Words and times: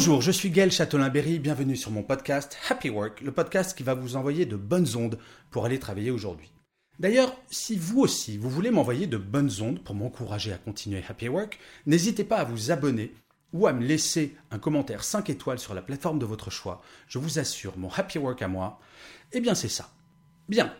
Bonjour, 0.00 0.22
je 0.22 0.30
suis 0.30 0.48
Gaël 0.48 0.72
Châtelain-Berry, 0.72 1.38
bienvenue 1.38 1.76
sur 1.76 1.90
mon 1.90 2.02
podcast 2.02 2.56
Happy 2.70 2.88
Work, 2.88 3.20
le 3.20 3.32
podcast 3.32 3.76
qui 3.76 3.82
va 3.82 3.92
vous 3.92 4.16
envoyer 4.16 4.46
de 4.46 4.56
bonnes 4.56 4.96
ondes 4.96 5.18
pour 5.50 5.66
aller 5.66 5.78
travailler 5.78 6.10
aujourd'hui. 6.10 6.50
D'ailleurs, 6.98 7.36
si 7.50 7.76
vous 7.76 8.00
aussi, 8.00 8.38
vous 8.38 8.48
voulez 8.48 8.70
m'envoyer 8.70 9.06
de 9.06 9.18
bonnes 9.18 9.50
ondes 9.60 9.84
pour 9.84 9.94
m'encourager 9.94 10.54
à 10.54 10.56
continuer 10.56 11.04
Happy 11.06 11.28
Work, 11.28 11.58
n'hésitez 11.84 12.24
pas 12.24 12.38
à 12.38 12.44
vous 12.44 12.70
abonner 12.70 13.12
ou 13.52 13.66
à 13.66 13.74
me 13.74 13.84
laisser 13.84 14.34
un 14.50 14.58
commentaire 14.58 15.04
5 15.04 15.28
étoiles 15.28 15.58
sur 15.58 15.74
la 15.74 15.82
plateforme 15.82 16.18
de 16.18 16.24
votre 16.24 16.48
choix. 16.48 16.80
Je 17.06 17.18
vous 17.18 17.38
assure, 17.38 17.76
mon 17.76 17.90
Happy 17.90 18.16
Work 18.16 18.40
à 18.40 18.48
moi, 18.48 18.80
eh 19.32 19.40
bien 19.42 19.54
c'est 19.54 19.68
ça. 19.68 19.90
Bien, 20.48 20.74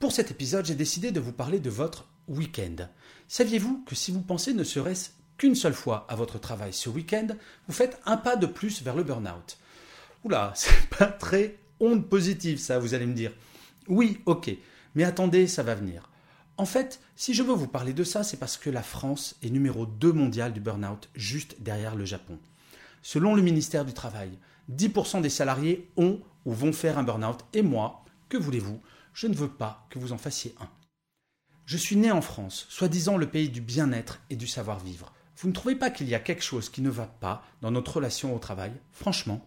pour 0.00 0.10
cet 0.10 0.32
épisode, 0.32 0.66
j'ai 0.66 0.74
décidé 0.74 1.12
de 1.12 1.20
vous 1.20 1.32
parler 1.32 1.60
de 1.60 1.70
votre 1.70 2.08
week-end. 2.26 2.88
Saviez-vous 3.28 3.84
que 3.86 3.94
si 3.94 4.10
vous 4.10 4.22
pensez 4.22 4.52
ne 4.52 4.64
serait-ce 4.64 5.10
qu'une 5.38 5.54
seule 5.54 5.74
fois 5.74 6.06
à 6.08 6.16
votre 6.16 6.38
travail 6.38 6.72
ce 6.72 6.88
week-end, 6.88 7.28
vous 7.66 7.74
faites 7.74 8.00
un 8.06 8.16
pas 8.16 8.36
de 8.36 8.46
plus 8.46 8.82
vers 8.82 8.94
le 8.94 9.02
burn-out 9.02 9.58
Oula, 10.24 10.52
c'est 10.56 10.88
pas 10.90 11.06
très 11.06 11.58
onde 11.80 12.08
positive 12.08 12.58
ça, 12.58 12.78
vous 12.78 12.94
allez 12.94 13.06
me 13.06 13.14
dire. 13.14 13.32
Oui, 13.88 14.20
ok, 14.26 14.50
mais 14.94 15.04
attendez, 15.04 15.46
ça 15.46 15.62
va 15.62 15.74
venir. 15.74 16.08
En 16.56 16.66
fait, 16.66 17.00
si 17.16 17.34
je 17.34 17.42
veux 17.42 17.52
vous 17.52 17.66
parler 17.66 17.92
de 17.92 18.04
ça, 18.04 18.22
c'est 18.22 18.36
parce 18.36 18.56
que 18.56 18.70
la 18.70 18.82
France 18.82 19.36
est 19.42 19.50
numéro 19.50 19.86
2 19.86 20.12
mondial 20.12 20.52
du 20.52 20.60
burn-out, 20.60 21.08
juste 21.14 21.56
derrière 21.60 21.96
le 21.96 22.04
Japon. 22.04 22.38
Selon 23.02 23.34
le 23.34 23.42
ministère 23.42 23.84
du 23.84 23.92
Travail, 23.92 24.38
10% 24.72 25.20
des 25.20 25.30
salariés 25.30 25.90
ont 25.96 26.20
ou 26.44 26.52
vont 26.52 26.72
faire 26.72 26.96
un 26.96 27.02
burn-out, 27.02 27.40
et 27.52 27.62
moi, 27.62 28.04
que 28.28 28.36
voulez-vous, 28.36 28.80
je 29.12 29.26
ne 29.26 29.34
veux 29.34 29.48
pas 29.48 29.86
que 29.90 29.98
vous 29.98 30.12
en 30.12 30.18
fassiez 30.18 30.54
un. 30.60 30.68
Je 31.66 31.76
suis 31.76 31.96
né 31.96 32.12
en 32.12 32.22
France, 32.22 32.66
soi-disant 32.68 33.16
le 33.16 33.28
pays 33.28 33.48
du 33.48 33.60
bien-être 33.60 34.20
et 34.30 34.36
du 34.36 34.46
savoir-vivre. 34.46 35.12
Vous 35.36 35.48
ne 35.48 35.52
trouvez 35.52 35.74
pas 35.74 35.90
qu'il 35.90 36.08
y 36.08 36.14
a 36.14 36.20
quelque 36.20 36.42
chose 36.42 36.68
qui 36.68 36.80
ne 36.80 36.90
va 36.90 37.06
pas 37.06 37.44
dans 37.60 37.70
notre 37.70 37.96
relation 37.96 38.34
au 38.34 38.38
travail? 38.38 38.72
Franchement, 38.92 39.44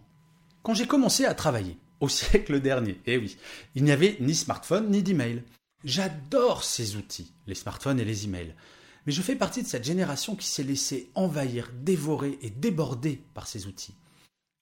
quand 0.62 0.74
j'ai 0.74 0.86
commencé 0.86 1.24
à 1.24 1.34
travailler, 1.34 1.78
au 2.00 2.08
siècle 2.08 2.60
dernier, 2.60 3.00
eh 3.06 3.16
oui, 3.16 3.36
il 3.74 3.84
n'y 3.84 3.92
avait 3.92 4.16
ni 4.20 4.34
smartphone 4.34 4.90
ni 4.90 5.02
d'email. 5.02 5.42
J'adore 5.84 6.64
ces 6.64 6.96
outils, 6.96 7.32
les 7.46 7.54
smartphones 7.54 8.00
et 8.00 8.04
les 8.04 8.24
emails. 8.24 8.54
Mais 9.06 9.12
je 9.12 9.22
fais 9.22 9.36
partie 9.36 9.62
de 9.62 9.68
cette 9.68 9.84
génération 9.84 10.36
qui 10.36 10.46
s'est 10.46 10.64
laissée 10.64 11.10
envahir, 11.14 11.70
dévorer 11.72 12.38
et 12.42 12.50
déborder 12.50 13.24
par 13.32 13.46
ces 13.46 13.66
outils. 13.66 13.94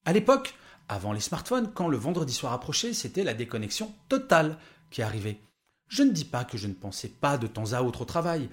À 0.05 0.13
l'époque, 0.13 0.55
avant 0.89 1.13
les 1.13 1.21
smartphones, 1.21 1.73
quand 1.75 1.89
le 1.89 1.97
vendredi 1.97 2.33
soir 2.33 2.53
approchait, 2.53 2.93
c'était 2.93 3.25
la 3.25 3.35
déconnexion 3.35 3.93
totale 4.09 4.59
qui 4.91 5.03
arrivait. 5.03 5.41
Je 5.89 6.03
ne 6.03 6.13
dis 6.13 6.25
pas 6.25 6.45
que 6.45 6.59
je 6.59 6.69
ne 6.69 6.75
pensais 6.75 7.09
pas 7.09 7.39
de 7.39 7.47
temps 7.47 7.73
à 7.73 7.83
autre 7.83 8.03
au 8.03 8.05
travail, 8.05 8.49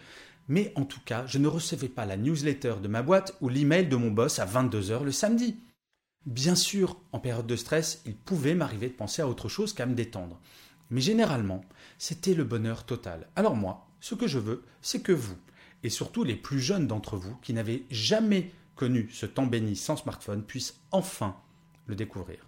mais 0.48 0.74
en 0.76 0.86
tout 0.86 1.00
cas, 1.06 1.26
je 1.26 1.38
ne 1.38 1.48
recevais 1.48 1.90
pas 1.90 2.06
la 2.06 2.18
newsletter 2.18 2.76
de 2.82 2.88
ma 2.88 3.02
boîte 3.02 3.36
ou 3.42 3.50
l'email 3.50 3.88
de 3.88 3.96
mon 3.96 4.12
boss 4.12 4.40
à 4.40 4.46
22h 4.46 5.04
le 5.04 5.12
samedi. 5.12 5.60
Bien 6.26 6.56
sûr, 6.56 7.00
en 7.12 7.20
période 7.20 7.48
de 7.48 7.56
stress, 7.56 8.02
il 8.06 8.16
pouvait 8.16 8.56
m'arriver 8.56 8.88
de 8.88 8.94
penser 8.94 9.22
à 9.22 9.28
autre 9.28 9.50
chose 9.50 9.74
qu'à 9.74 9.86
me 9.86 9.96
détendre. 9.96 10.40
Mais 10.90 11.02
généralement, 11.02 11.66
c'était 11.98 12.34
le 12.34 12.44
bonheur 12.44 12.86
total. 12.86 13.28
Alors 13.36 13.56
moi, 13.56 13.88
ce 14.00 14.16
que 14.16 14.28
je 14.28 14.40
veux, 14.40 14.64
c'est 14.82 15.02
que 15.02 15.12
vous, 15.12 15.38
et 15.84 15.90
surtout 15.90 16.24
les 16.24 16.36
plus 16.36 16.60
jeunes 16.60 16.88
d'entre 16.88 17.18
vous 17.18 17.36
qui 17.42 17.54
n'avaient 17.54 17.84
jamais 17.90 18.52
connu 18.76 19.10
ce 19.12 19.26
temps 19.26 19.46
béni 19.46 19.76
sans 19.76 19.98
smartphone, 19.98 20.44
puissent 20.44 20.80
enfin 20.92 21.36
le 21.88 21.96
découvrir. 21.96 22.46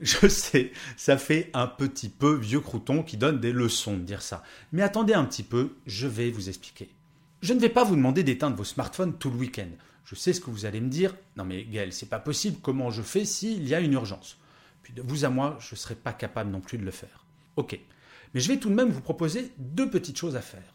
Je 0.00 0.28
sais, 0.28 0.72
ça 0.96 1.18
fait 1.18 1.50
un 1.54 1.66
petit 1.66 2.08
peu 2.08 2.36
vieux 2.36 2.60
crouton 2.60 3.02
qui 3.02 3.16
donne 3.16 3.40
des 3.40 3.52
leçons 3.52 3.96
de 3.96 4.02
dire 4.02 4.22
ça. 4.22 4.42
Mais 4.72 4.82
attendez 4.82 5.14
un 5.14 5.24
petit 5.24 5.42
peu, 5.42 5.76
je 5.86 6.06
vais 6.06 6.30
vous 6.30 6.48
expliquer. 6.48 6.94
Je 7.40 7.54
ne 7.54 7.60
vais 7.60 7.68
pas 7.68 7.84
vous 7.84 7.94
demander 7.94 8.24
d'éteindre 8.24 8.56
vos 8.56 8.64
smartphones 8.64 9.16
tout 9.16 9.30
le 9.30 9.36
week-end. 9.36 9.68
Je 10.04 10.16
sais 10.16 10.32
ce 10.32 10.40
que 10.40 10.50
vous 10.50 10.64
allez 10.64 10.80
me 10.80 10.88
dire. 10.88 11.14
Non 11.36 11.44
mais 11.44 11.64
Gaël, 11.64 11.92
c'est 11.92 12.08
pas 12.08 12.18
possible. 12.18 12.58
Comment 12.60 12.90
je 12.90 13.02
fais 13.02 13.24
s'il 13.24 13.68
y 13.68 13.74
a 13.74 13.80
une 13.80 13.92
urgence? 13.92 14.38
Puis 14.82 14.92
de 14.92 15.02
vous 15.02 15.24
à 15.24 15.28
moi, 15.28 15.56
je 15.60 15.74
ne 15.74 15.78
serai 15.78 15.94
pas 15.94 16.12
capable 16.12 16.50
non 16.50 16.60
plus 16.60 16.78
de 16.78 16.84
le 16.84 16.90
faire. 16.90 17.26
Ok. 17.54 17.78
Mais 18.34 18.40
je 18.40 18.48
vais 18.48 18.58
tout 18.58 18.70
de 18.70 18.74
même 18.74 18.90
vous 18.90 19.00
proposer 19.00 19.52
deux 19.58 19.88
petites 19.88 20.18
choses 20.18 20.34
à 20.34 20.40
faire. 20.40 20.74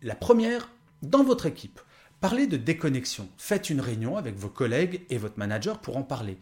La 0.00 0.14
première, 0.14 0.70
dans 1.02 1.22
votre 1.22 1.44
équipe, 1.44 1.80
parlez 2.20 2.46
de 2.46 2.56
déconnexion. 2.56 3.28
Faites 3.36 3.68
une 3.68 3.80
réunion 3.80 4.16
avec 4.16 4.36
vos 4.36 4.48
collègues 4.48 5.04
et 5.10 5.18
votre 5.18 5.38
manager 5.38 5.80
pour 5.80 5.98
en 5.98 6.02
parler. 6.02 6.38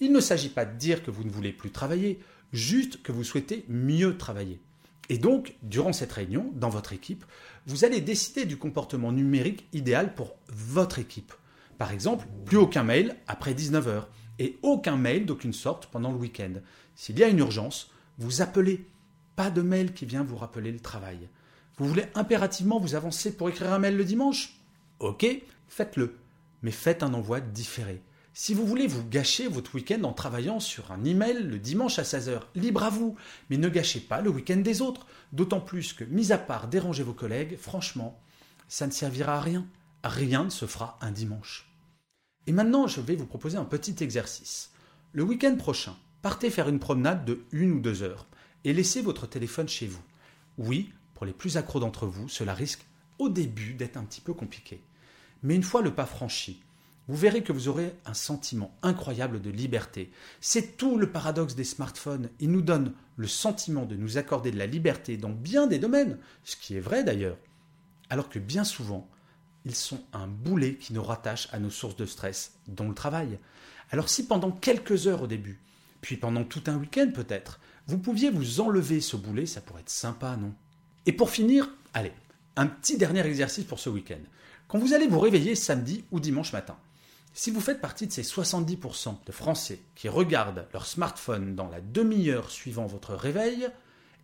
Il 0.00 0.12
ne 0.12 0.20
s'agit 0.20 0.50
pas 0.50 0.66
de 0.66 0.76
dire 0.76 1.02
que 1.02 1.10
vous 1.10 1.24
ne 1.24 1.30
voulez 1.30 1.52
plus 1.52 1.70
travailler, 1.70 2.20
juste 2.52 3.02
que 3.02 3.12
vous 3.12 3.24
souhaitez 3.24 3.64
mieux 3.68 4.18
travailler. 4.18 4.60
Et 5.08 5.18
donc, 5.18 5.54
durant 5.62 5.92
cette 5.92 6.12
réunion, 6.12 6.52
dans 6.54 6.68
votre 6.68 6.92
équipe, 6.92 7.24
vous 7.66 7.84
allez 7.84 8.00
décider 8.00 8.44
du 8.44 8.58
comportement 8.58 9.12
numérique 9.12 9.66
idéal 9.72 10.14
pour 10.14 10.36
votre 10.48 10.98
équipe. 10.98 11.32
Par 11.78 11.92
exemple, 11.92 12.26
plus 12.44 12.58
aucun 12.58 12.82
mail 12.82 13.16
après 13.26 13.54
19h 13.54 14.04
et 14.38 14.58
aucun 14.62 14.96
mail 14.96 15.26
d'aucune 15.26 15.52
sorte 15.52 15.86
pendant 15.86 16.12
le 16.12 16.18
week-end. 16.18 16.52
S'il 16.94 17.18
y 17.18 17.24
a 17.24 17.28
une 17.28 17.38
urgence, 17.38 17.90
vous 18.18 18.42
appelez. 18.42 18.86
Pas 19.36 19.50
de 19.50 19.62
mail 19.62 19.94
qui 19.94 20.04
vient 20.04 20.24
vous 20.24 20.36
rappeler 20.36 20.72
le 20.72 20.80
travail. 20.80 21.28
Vous 21.76 21.86
voulez 21.86 22.06
impérativement 22.16 22.80
vous 22.80 22.96
avancer 22.96 23.36
pour 23.36 23.48
écrire 23.48 23.72
un 23.72 23.78
mail 23.78 23.96
le 23.96 24.04
dimanche? 24.04 24.58
Ok, 24.98 25.24
faites-le. 25.68 26.16
Mais 26.62 26.72
faites 26.72 27.04
un 27.04 27.14
envoi 27.14 27.40
différé. 27.40 28.02
Si 28.40 28.54
vous 28.54 28.64
voulez 28.64 28.86
vous 28.86 29.02
gâcher 29.02 29.48
votre 29.48 29.74
week-end 29.74 30.04
en 30.04 30.12
travaillant 30.12 30.60
sur 30.60 30.92
un 30.92 31.04
email 31.04 31.42
le 31.42 31.58
dimanche 31.58 31.98
à 31.98 32.04
16h, 32.04 32.40
libre 32.54 32.84
à 32.84 32.88
vous, 32.88 33.16
mais 33.50 33.56
ne 33.56 33.68
gâchez 33.68 33.98
pas 33.98 34.20
le 34.20 34.30
week-end 34.30 34.58
des 34.58 34.80
autres. 34.80 35.08
D'autant 35.32 35.60
plus 35.60 35.92
que, 35.92 36.04
mis 36.04 36.30
à 36.30 36.38
part 36.38 36.68
déranger 36.68 37.02
vos 37.02 37.14
collègues, 37.14 37.56
franchement, 37.56 38.16
ça 38.68 38.86
ne 38.86 38.92
servira 38.92 39.34
à 39.34 39.40
rien. 39.40 39.66
Rien 40.04 40.44
ne 40.44 40.50
se 40.50 40.66
fera 40.66 40.98
un 41.00 41.10
dimanche. 41.10 41.68
Et 42.46 42.52
maintenant, 42.52 42.86
je 42.86 43.00
vais 43.00 43.16
vous 43.16 43.26
proposer 43.26 43.58
un 43.58 43.64
petit 43.64 43.96
exercice. 44.04 44.70
Le 45.10 45.24
week-end 45.24 45.56
prochain, 45.56 45.96
partez 46.22 46.48
faire 46.48 46.68
une 46.68 46.78
promenade 46.78 47.24
de 47.24 47.40
une 47.50 47.72
ou 47.72 47.80
deux 47.80 48.04
heures 48.04 48.28
et 48.62 48.72
laissez 48.72 49.02
votre 49.02 49.26
téléphone 49.26 49.68
chez 49.68 49.88
vous. 49.88 50.02
Oui, 50.58 50.92
pour 51.14 51.26
les 51.26 51.32
plus 51.32 51.56
accros 51.56 51.80
d'entre 51.80 52.06
vous, 52.06 52.28
cela 52.28 52.54
risque 52.54 52.86
au 53.18 53.30
début 53.30 53.74
d'être 53.74 53.96
un 53.96 54.04
petit 54.04 54.20
peu 54.20 54.32
compliqué. 54.32 54.80
Mais 55.42 55.56
une 55.56 55.64
fois 55.64 55.82
le 55.82 55.92
pas 55.92 56.06
franchi, 56.06 56.62
vous 57.08 57.16
verrez 57.16 57.42
que 57.42 57.52
vous 57.52 57.68
aurez 57.68 57.94
un 58.04 58.14
sentiment 58.14 58.76
incroyable 58.82 59.40
de 59.40 59.50
liberté. 59.50 60.12
C'est 60.40 60.76
tout 60.76 60.98
le 60.98 61.10
paradoxe 61.10 61.54
des 61.54 61.64
smartphones. 61.64 62.28
Ils 62.38 62.50
nous 62.50 62.60
donnent 62.60 62.92
le 63.16 63.26
sentiment 63.26 63.86
de 63.86 63.96
nous 63.96 64.18
accorder 64.18 64.50
de 64.50 64.58
la 64.58 64.66
liberté 64.66 65.16
dans 65.16 65.30
bien 65.30 65.66
des 65.66 65.78
domaines, 65.78 66.18
ce 66.44 66.56
qui 66.56 66.76
est 66.76 66.80
vrai 66.80 67.04
d'ailleurs. 67.04 67.38
Alors 68.10 68.28
que 68.28 68.38
bien 68.38 68.64
souvent, 68.64 69.08
ils 69.64 69.74
sont 69.74 70.00
un 70.12 70.26
boulet 70.26 70.74
qui 70.76 70.92
nous 70.92 71.02
rattache 71.02 71.48
à 71.50 71.58
nos 71.58 71.70
sources 71.70 71.96
de 71.96 72.06
stress, 72.06 72.52
dont 72.68 72.88
le 72.88 72.94
travail. 72.94 73.38
Alors 73.90 74.10
si 74.10 74.26
pendant 74.26 74.50
quelques 74.50 75.06
heures 75.06 75.22
au 75.22 75.26
début, 75.26 75.60
puis 76.02 76.18
pendant 76.18 76.44
tout 76.44 76.62
un 76.66 76.76
week-end 76.76 77.10
peut-être, 77.14 77.58
vous 77.86 77.98
pouviez 77.98 78.30
vous 78.30 78.60
enlever 78.60 79.00
ce 79.00 79.16
boulet, 79.16 79.46
ça 79.46 79.62
pourrait 79.62 79.80
être 79.80 79.88
sympa, 79.88 80.36
non? 80.36 80.52
Et 81.06 81.12
pour 81.12 81.30
finir, 81.30 81.70
allez, 81.94 82.12
un 82.56 82.66
petit 82.66 82.98
dernier 82.98 83.26
exercice 83.26 83.64
pour 83.64 83.78
ce 83.78 83.88
week-end. 83.88 84.20
Quand 84.68 84.78
vous 84.78 84.92
allez 84.92 85.06
vous 85.06 85.20
réveiller 85.20 85.54
samedi 85.54 86.04
ou 86.10 86.20
dimanche 86.20 86.52
matin, 86.52 86.76
si 87.38 87.52
vous 87.52 87.60
faites 87.60 87.80
partie 87.80 88.08
de 88.08 88.12
ces 88.12 88.22
70% 88.22 89.24
de 89.24 89.30
Français 89.30 89.80
qui 89.94 90.08
regardent 90.08 90.66
leur 90.72 90.86
smartphone 90.86 91.54
dans 91.54 91.68
la 91.68 91.80
demi-heure 91.80 92.50
suivant 92.50 92.86
votre 92.86 93.14
réveil, 93.14 93.68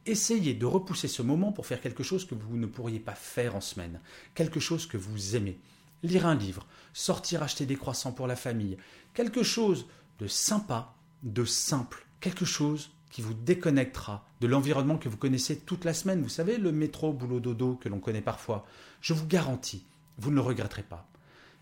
essayez 0.05 0.53
de 0.53 0.67
repousser 0.67 1.07
ce 1.07 1.23
moment 1.23 1.53
pour 1.53 1.65
faire 1.65 1.81
quelque 1.81 2.03
chose 2.03 2.25
que 2.25 2.35
vous 2.35 2.57
ne 2.57 2.67
pourriez 2.67 2.99
pas 2.99 3.15
faire 3.15 3.55
en 3.55 3.61
semaine, 3.61 4.01
quelque 4.35 4.59
chose 4.59 4.89
que 4.89 4.97
vous 4.97 5.37
aimez. 5.37 5.61
Lire 6.03 6.27
un 6.27 6.35
livre, 6.35 6.67
sortir 6.93 7.45
acheter 7.45 7.67
des 7.67 7.77
croissants 7.77 8.11
pour 8.11 8.27
la 8.27 8.35
famille, 8.35 8.79
quelque 9.15 9.45
chose 9.45 9.87
de 10.19 10.27
sympa, 10.27 10.97
de 11.23 11.45
simple, 11.45 12.09
quelque 12.19 12.45
chose 12.45 12.91
qui 13.13 13.23
vous 13.23 13.35
déconnectera 13.35 14.27
de 14.41 14.49
l'environnement 14.49 14.99
que 14.99 15.09
vous 15.09 15.19
connaissez 15.19 15.61
toute 15.61 15.85
la 15.85 15.95
semaine. 15.95 16.21
Vous 16.21 16.29
savez, 16.29 16.59
le 16.59 16.73
métro, 16.73 17.13
boulot, 17.13 17.39
dodo 17.39 17.77
que 17.77 17.89
l'on 17.89 18.01
connaît 18.01 18.23
parfois. 18.23 18.67
Je 19.01 19.15
vous 19.15 19.29
garantis, 19.29 19.87
vous 20.19 20.31
ne 20.31 20.35
le 20.35 20.41
regretterez 20.41 20.83
pas. 20.83 21.09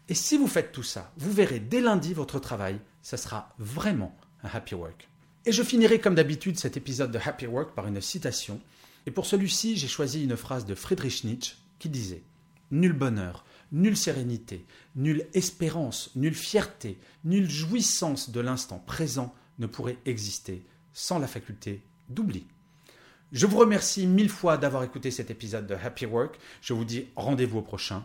Et 0.08 0.14
si 0.14 0.36
vous 0.36 0.48
faites 0.48 0.72
tout 0.72 0.82
ça, 0.82 1.12
vous 1.16 1.32
verrez 1.32 1.60
dès 1.60 1.80
lundi 1.80 2.12
votre 2.14 2.38
travail, 2.38 2.80
ça 3.02 3.16
sera 3.16 3.54
vraiment 3.58 4.16
un 4.42 4.48
happy 4.52 4.74
work. 4.74 5.08
Et 5.44 5.52
je 5.52 5.62
finirai 5.62 5.98
comme 6.00 6.14
d'habitude 6.14 6.58
cet 6.58 6.76
épisode 6.76 7.10
de 7.10 7.18
Happy 7.18 7.46
Work 7.46 7.74
par 7.74 7.88
une 7.88 8.00
citation. 8.00 8.60
Et 9.06 9.10
pour 9.10 9.26
celui-ci, 9.26 9.76
j'ai 9.76 9.88
choisi 9.88 10.22
une 10.22 10.36
phrase 10.36 10.66
de 10.66 10.76
Friedrich 10.76 11.24
Nietzsche 11.24 11.56
qui 11.80 11.88
disait 11.88 12.22
Nul 12.70 12.92
bonheur, 12.92 13.44
nulle 13.72 13.96
sérénité, 13.96 14.64
nulle 14.94 15.26
espérance, 15.34 16.10
nulle 16.14 16.34
fierté, 16.34 16.98
nulle 17.24 17.50
jouissance 17.50 18.30
de 18.30 18.40
l'instant 18.40 18.78
présent 18.78 19.34
ne 19.58 19.66
pourrait 19.66 19.98
exister 20.06 20.64
sans 20.92 21.18
la 21.18 21.26
faculté 21.26 21.82
d'oubli. 22.08 22.46
Je 23.32 23.46
vous 23.46 23.58
remercie 23.58 24.06
mille 24.06 24.28
fois 24.28 24.58
d'avoir 24.58 24.84
écouté 24.84 25.10
cet 25.10 25.30
épisode 25.30 25.66
de 25.66 25.74
Happy 25.74 26.06
Work. 26.06 26.38
Je 26.60 26.72
vous 26.72 26.84
dis 26.84 27.06
rendez-vous 27.16 27.58
au 27.58 27.62
prochain. 27.62 28.04